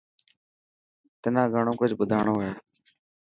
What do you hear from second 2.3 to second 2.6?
هي.